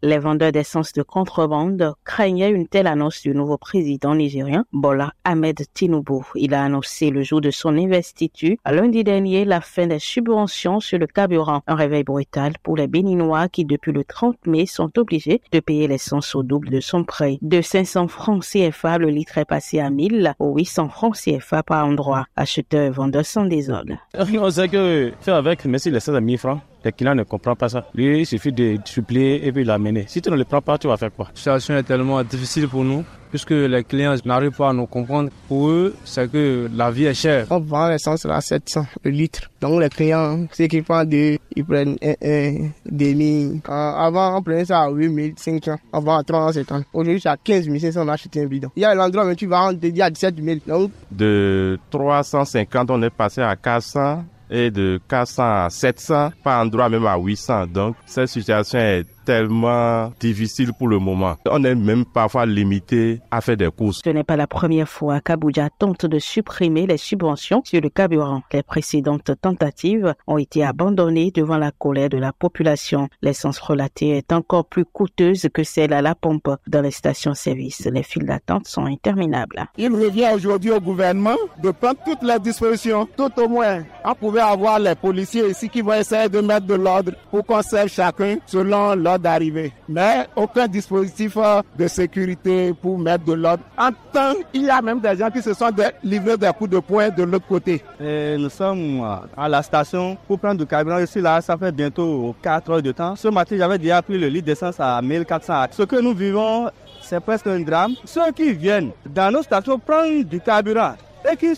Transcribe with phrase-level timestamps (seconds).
[0.00, 5.60] Les vendeurs d'essence de contrebande craignaient une telle annonce du nouveau président nigérien, Bola Ahmed
[5.74, 6.20] Tinubu.
[6.36, 11.00] Il a annoncé le jour de son investiture, lundi dernier, la fin des subventions sur
[11.00, 11.62] le carburant.
[11.66, 15.88] Un réveil brutal pour les Béninois qui, depuis le 30 mai, sont obligés de payer
[15.88, 17.40] l'essence au double de son prix.
[17.42, 21.84] De 500 francs CFA, le litre est passé à 1000 ou 800 francs CFA par
[21.84, 22.26] endroit.
[22.36, 23.94] Acheteurs et vendeurs sans désordre.
[24.14, 27.54] On sait que faire avec, mais si les à 1000 francs, le client ne comprend
[27.54, 27.86] pas ça.
[27.94, 30.04] Lui, il suffit de supplier et puis l'amener.
[30.08, 31.26] Si tu ne le prends pas, tu vas faire quoi?
[31.30, 35.30] La situation est tellement difficile pour nous puisque les clients n'arrivent pas à nous comprendre.
[35.48, 37.46] Pour eux, c'est que la vie est chère.
[37.50, 39.50] On vend l'essence à 700 le litre.
[39.60, 43.60] Donc les clients, ceux qui prennent deux, ils prennent un, un demi.
[43.66, 45.76] avant, on prenait ça à 8500.
[45.92, 46.86] On vend à 370.
[46.92, 48.70] Aujourd'hui, c'est à 15 500, on a acheté un bidon.
[48.76, 50.58] Il y a l'endroit où tu vas, on te dit à 17 000.
[50.66, 50.90] Donc...
[51.10, 57.06] De 350, on est passé à 400 et de 400 à 700, par endroit même
[57.06, 57.66] à 800.
[57.66, 61.36] Donc, cette situation est tellement difficile pour le moment.
[61.50, 64.00] On est même parfois limité à faire des courses.
[64.02, 68.40] Ce n'est pas la première fois qu'Abuja tente de supprimer les subventions sur le carburant.
[68.54, 73.10] Les précédentes tentatives ont été abandonnées devant la colère de la population.
[73.20, 77.86] L'essence relatée est encore plus coûteuse que celle à la pompe dans les stations-service.
[77.92, 79.66] Les files d'attente sont interminables.
[79.76, 83.06] Il revient aujourd'hui au gouvernement de prendre toutes les dispositions.
[83.14, 86.76] Tout au moins, on pouvait avoir les policiers ici qui vont essayer de mettre de
[86.76, 89.72] l'ordre pour qu'on serve chacun selon l'ordre d'arriver.
[89.88, 91.36] Mais aucun dispositif
[91.76, 93.62] de sécurité pour mettre de l'ordre.
[93.76, 95.70] En temps, il y a même des gens qui se sont
[96.02, 97.82] livrés des coups de poing de l'autre côté.
[98.00, 99.04] nous sommes
[99.36, 100.98] à la station pour prendre du carburant.
[100.98, 103.16] Ici, là, ça fait bientôt 4 heures de temps.
[103.16, 105.66] Ce matin, j'avais déjà pris le litre d'essence à 1400.
[105.72, 106.70] Ce que nous vivons,
[107.02, 107.94] c'est presque un drame.
[108.04, 110.94] Ceux qui viennent dans nos stations prendre du carburant
[111.30, 111.52] et qui,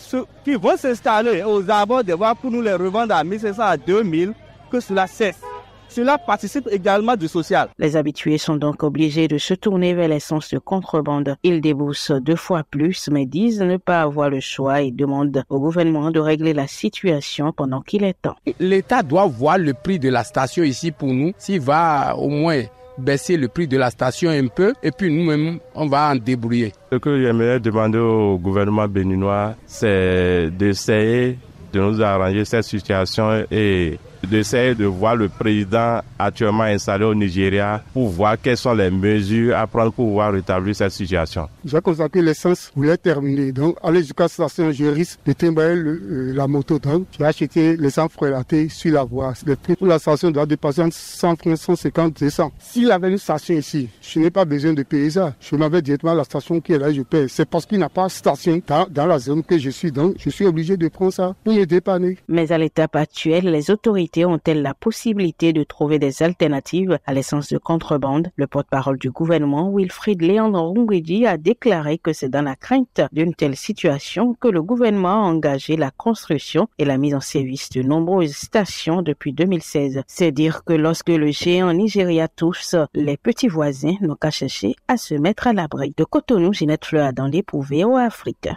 [0.44, 4.32] qui vont s'installer aux abords des voies pour nous les revendre à 1500 à 2000,
[4.70, 5.40] que cela cesse.
[5.90, 7.68] Cela participe également du social.
[7.78, 11.36] Les habitués sont donc obligés de se tourner vers l'essence de contrebande.
[11.42, 15.58] Ils déboursent deux fois plus, mais disent ne pas avoir le choix et demandent au
[15.58, 18.36] gouvernement de régler la situation pendant qu'il est temps.
[18.60, 21.32] L'État doit voir le prix de la station ici pour nous.
[21.38, 22.62] S'il va au moins
[22.96, 26.72] baisser le prix de la station un peu et puis nous-mêmes, on va en débrouiller.
[26.92, 31.36] Ce que j'aimerais demander au gouvernement béninois, c'est d'essayer
[31.72, 37.82] de nous arranger cette situation et d'essayer de voir le président actuellement installé au Nigeria
[37.92, 41.48] pour voir quelles sont les mesures à prendre pour pouvoir rétablir cette situation.
[41.64, 43.52] J'ai constaté que l'essence voulait terminer.
[43.52, 46.78] Donc, aller jusqu'à la station, je risque de timber euh, la moto.
[46.78, 49.32] Donc, j'ai acheté l'essence frélatée sur la voie.
[49.46, 52.52] Le prix pour la station doit dépasser 100 francs, 150, 200.
[52.58, 55.34] S'il avait une station ici, je n'ai pas besoin de payer ça.
[55.40, 57.28] Je m'avais directement à la station qui est là, je paye.
[57.28, 59.92] C'est parce qu'il n'a pas de station dans, dans la zone que je suis.
[59.92, 62.18] Donc, je suis obligé de prendre ça pour me dépanner.
[62.28, 67.48] Mais à l'étape actuelle, les autorités ont-elles la possibilité de trouver des alternatives à l'essence
[67.48, 68.30] de contrebande?
[68.36, 73.34] Le porte-parole du gouvernement, Wilfried Léandre Rungwedi, a déclaré que c'est dans la crainte d'une
[73.34, 77.82] telle situation que le gouvernement a engagé la construction et la mise en service de
[77.82, 80.02] nombreuses stations depuis 2016.
[80.06, 84.96] C'est dire que lorsque le géant Nigeria touche, les petits voisins n'ont qu'à chercher à
[84.96, 85.94] se mettre à l'abri.
[85.96, 88.48] De Cotonou, Ginette Fleur dans l'éprouvé au Afrique.